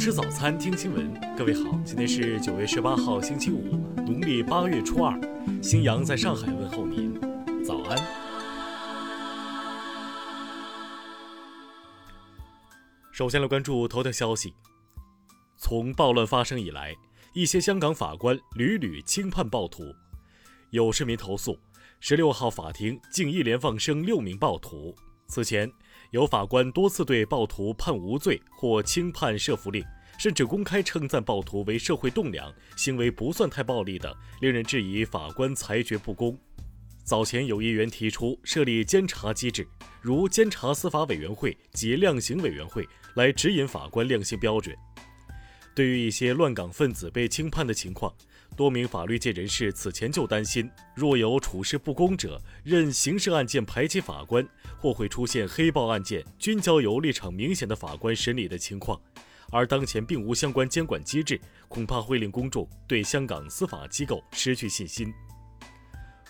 [0.00, 1.12] 吃早餐，听新闻。
[1.36, 5.20] 各位好，今天是九月十八号，星期五，农历八月初二。
[5.62, 7.20] 新阳在上海问候您，
[7.62, 7.98] 早安。
[13.12, 14.54] 首先来关注头条消息。
[15.58, 16.96] 从暴乱发生以来，
[17.34, 19.82] 一些香港法官屡屡轻判暴徒。
[20.70, 21.58] 有市民投诉，
[22.00, 24.96] 十六号法庭竟一连放生六名暴徒。
[25.28, 25.70] 此前，
[26.10, 29.84] 有法官多次对暴徒判无罪或轻判设伏令，
[30.18, 36.36] 甚至公开称赞暴徒为社会栋梁，行为不算太暴力等，令人质疑法官裁决不公。
[37.04, 39.66] 早前有议员提出设立监察机制，
[40.00, 44.76] 如监察司法委员会及量刑委员会，来指引法官量刑标准。
[45.76, 48.12] 对于一些乱港分子被轻判的情况，
[48.60, 54.46] 多名法律界人士此前就担心，若有处事不公者任刑事案件排挤法官，
[54.78, 59.00] 或会出现黑暴案件均交由立场明显的法官审理的情况。
[59.50, 65.10] 而当前并无相关监管机制，恐怕会令公众对香港司法机构失去信心。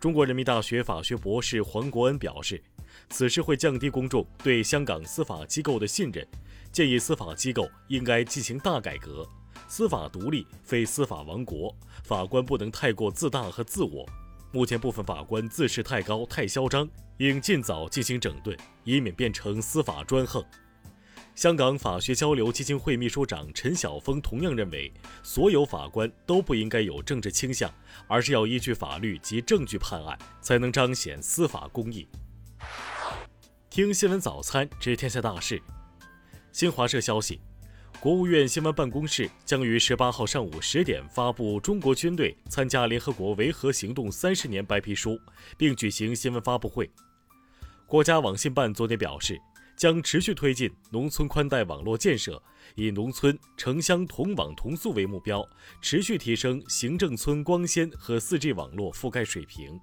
[0.00, 2.62] 中国人民大学法学博士黄国恩表示，
[3.10, 6.24] 此事会降低公众对香港司法机构的信任，
[6.70, 9.28] 建议司法机构应该进行大改革。
[9.74, 14.06] 司法独立非司法王国，法官不能太过自大和自我。
[14.50, 20.44] 目前部分法官自视太高、太嚣张，应尽早进行整顿，以免变成司法专横。
[21.34, 24.92] 香港法学交流基金会秘书长陈晓峰同样认为，
[25.22, 27.72] 所有法官都不应该有政治倾向，
[28.06, 32.06] 而是要依据法律及证据判案，才能彰显司法公义。
[33.70, 35.62] 听新闻早餐知天下大事。
[36.52, 37.40] 新华社消息。
[38.02, 45.16] 国务院新闻办公室将于十八号上午十点发布中国军队参加联合国维和行动三十年白皮书，
[45.56, 46.90] 并举行新闻发布会。
[47.86, 49.40] 国家网信办昨天表示，
[49.76, 52.42] 将持续推进农村宽带网络建设，
[52.74, 55.48] 以农村城乡同网同速为目标，
[55.80, 59.78] 持续提升行政村光纤和 4G 网络覆盖水平。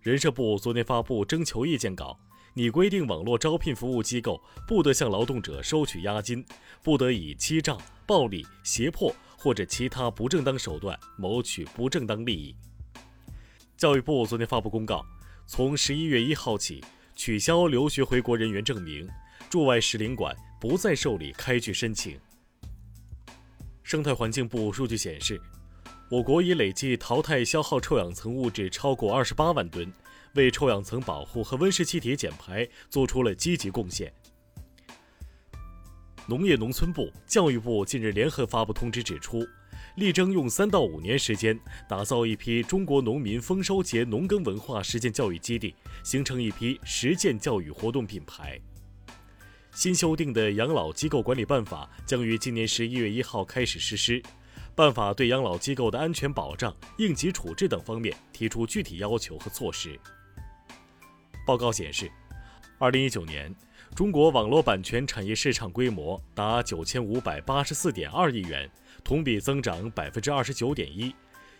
[0.00, 2.18] 人社部昨天发布征求意见稿。
[2.54, 6.44] 拟规定，网络招聘服务机构不得向劳动者收取押金，
[6.82, 12.54] 不得以欺诈、暴力、胁迫或者其他不正当手段谋取不正当利益。
[13.76, 15.06] 教育部昨天发布公告，
[15.46, 16.82] 从十一月一号起
[17.14, 19.08] 取消留学回国人员证明，
[19.48, 22.18] 驻外使领馆不再受理开具申请。
[23.84, 25.40] 生态环境部数据显示，
[26.10, 29.90] 我国已累计淘汰消耗臭氧层物质超过二十八万吨。
[30.34, 34.12] 为臭氧层保护和温室气体减排做出了积极贡献。
[36.26, 39.44] 农业农村部、教育部近日联合发布通知，指出，
[39.96, 41.58] 力争用三到五年时间
[41.88, 45.74] 打造一批中国农民丰收节农耕文化实践教育基地，
[46.04, 48.60] 形成一批实践教育活动品牌。
[49.72, 54.22] 新修订的养老机构管理办法将于今年十一月一号开始实施。
[54.76, 59.98] 办法对养老机构的安全保障、应急处置等方面提出具体要求和措施。
[61.50, 62.08] 报告显示，
[62.78, 63.52] 二零一九年，
[63.96, 68.70] 中国网络版权产业市场规模达九千五百八十四点二亿元，
[69.02, 71.12] 同比增长百分之二十九点一。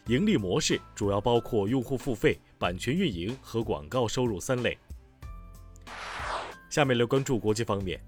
[0.06, 4.78] 盈利模式主要包括用户付费、版权运营和广告收入三类。
[6.68, 8.00] 下面来关注国际方面，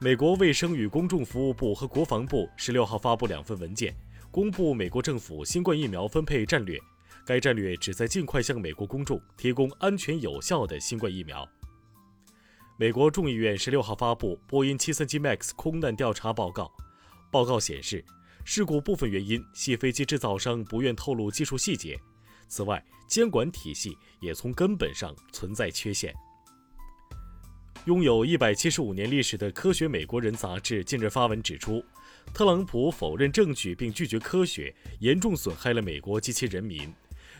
[0.00, 3.94] 美国卫生与公众服务部和国防部十六号发布两份文件，
[4.32, 6.76] 公布美国政府新冠疫苗分配战略。
[7.24, 11.48] 该战略旨在尽快向美国公众提供安全有效的新冠疫苗。
[12.78, 16.72] 美国众议院十六号发布波音七三七 MAX 空难调查报告，
[17.30, 18.04] 报告显示，
[18.44, 21.96] 事故部分原因系飞机制造商不愿透露技术细节。
[22.48, 26.12] 此外，监管体系也从根本上存在缺陷。
[27.84, 31.84] 拥有一百七十五年历史的《科学美国人》杂志近日发文指出，
[32.32, 36.92] 特朗普否认证据并拒绝科学，严重损害了美国及其人民。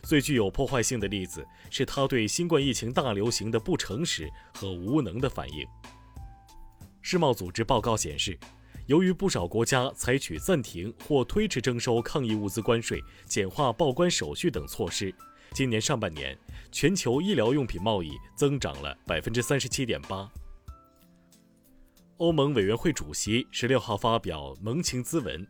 [0.03, 5.67] 最具有破坏性的例子是他对新冠疫情大流行的不诚实和无能的反应。
[7.01, 8.39] 世贸组织报告显示，
[8.87, 15.15] 由于不少国家采取暂停或推迟征收抗疫物资关税、简化报关手续等措施，
[15.53, 16.37] 今年上半年
[16.71, 20.31] 全球医疗用品贸易增长了百分之三十七点八。
[22.19, 25.47] 欧盟委员会主席十六号发表盟情咨文，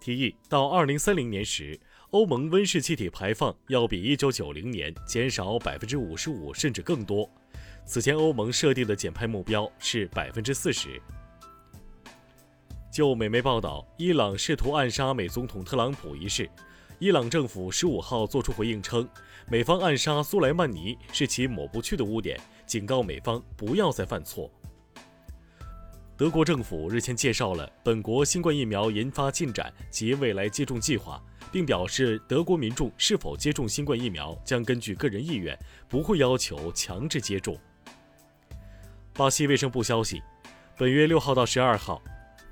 [0.00, 1.78] 提议到二零三零年时。
[2.10, 7.28] 欧盟温室气体排放要比1990年减少55%甚至更多。
[7.84, 11.00] 此前欧盟设定的减排目标是40%。
[12.90, 16.48] 就美媒报道，伊朗试图暗杀美总统特朗普一事，
[16.98, 19.06] 伊朗政府15号作出回应称，
[19.50, 24.50] 美方暗杀苏莱曼尼是其抹不去的污点，警告美方不要再犯错。
[26.18, 31.22] 德国政府日前介绍了本国新冠疫苗研发进展及未来接种计划，
[31.52, 35.56] 并表示德国民众是否接种新冠疫苗将根据个人意愿，
[35.88, 37.56] 不会要求强制接种。
[39.12, 40.20] 巴西卫生部消息，
[40.76, 42.02] 本月六号到十二号，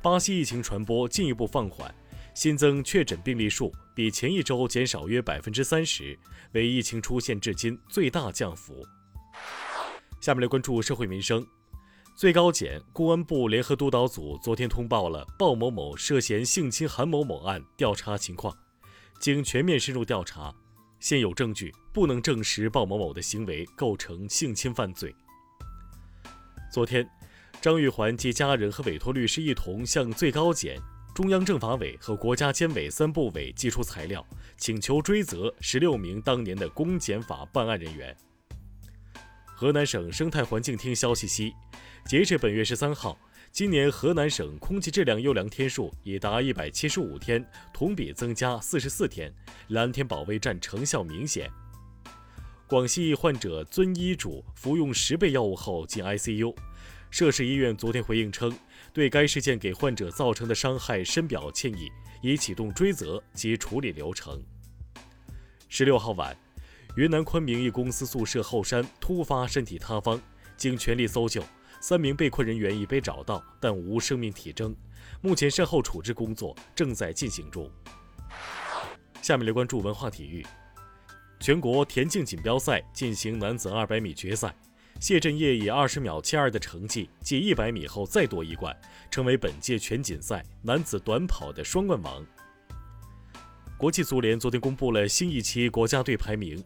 [0.01, 1.93] 巴西疫情传播进一步放缓，
[2.35, 6.17] 新增确诊病例数比前一周减少约百分之三十，
[6.53, 8.87] 为疫情出现至今最大降幅。
[10.21, 11.45] 下面来关注社会民生。
[12.17, 18.57] 最高检、公安部联合督导组昨天通报了鲍某某涉嫌性侵韩某某案调查情况。
[19.21, 20.51] 经全面深入调查，
[20.99, 25.15] 现有证据不能证实鲍某某的行为构成性侵犯罪。
[26.73, 27.07] 昨天，
[27.61, 30.81] 张玉环及家人和委托律师一同向最高检、
[31.15, 34.27] 中央政法委和国家监委三部委寄出材料，
[34.57, 38.17] 请求追责十六名当年的公检法办案人员。
[39.59, 41.55] 河南省生态环境厅消息悉，
[42.05, 43.19] 截至本月十三号，
[43.51, 47.43] 今年河南省空气质量优良天数已达一百七十五天，
[47.73, 49.33] 同比增加四十四天，
[49.69, 51.51] 蓝天保卫战成效明显。
[52.67, 56.55] 广西患者遵医嘱服用十倍药物后进 ICU，
[57.11, 58.55] 涉事医院昨天回应称，
[58.93, 64.39] 对该事件给患者造成的伤害深表歉意，已启动追责及处理流程。
[65.71, 66.37] 十六号晚。
[66.97, 70.19] 云南昆明一公司宿舍后山突发身体塌方，
[70.57, 71.45] 经全力搜救，
[71.79, 74.75] 三名被困人员已被找到，但无生命体征。
[75.21, 77.71] 目前善后处置工作正在进行中。
[79.21, 80.45] 下面来关注文化体育。
[81.39, 84.57] 全国田径锦标赛进行男子200米决赛，
[84.99, 88.75] 谢震业以20秒72的成绩继100米后再夺一冠，
[89.11, 92.25] 成为本届全锦赛男子短跑的双冠王。
[93.77, 96.65] 国际足联昨天公布了新一期国家队排名。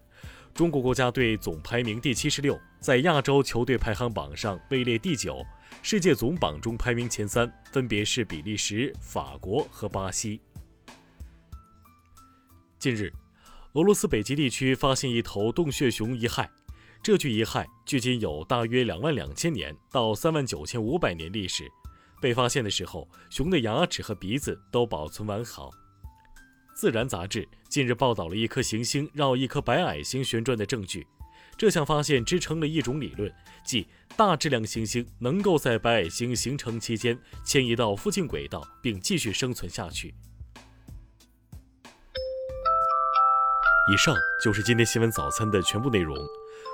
[0.54, 5.44] 中国国家队总排名第七十六，在亚洲球队排行榜上位列第九。
[5.82, 10.40] 世界总榜中排名前三分别是比利时、法国和巴西。
[12.78, 13.10] 近日，
[13.72, 16.46] 俄罗斯北极地区发现一头洞穴熊遗骸，
[17.02, 21.64] 这具遗骸距今有大约两万两千年到三万九千五百年历史。
[22.20, 25.70] 被发现的时候，熊的牙齿和鼻子都保存完好。
[26.80, 31.06] 《自然》杂志近日报道了一颗行星绕一颗白矮星旋转的证据。
[31.54, 33.30] 这项发现支撑了一种理论，
[33.62, 33.86] 即
[34.16, 40.14] 大质量行星能够在白矮星形成期间迁移到附近轨道，并继续生存下去。
[43.92, 46.16] 以上就是今天新闻早餐的全部内容。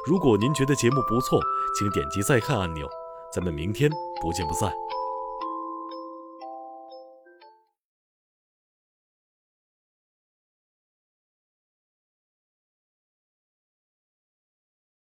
[0.06, 1.40] 如果您觉得节目不错，
[1.76, 2.88] 请点击再看按钮。
[3.34, 3.90] 咱们明天
[4.22, 4.72] 不见不散。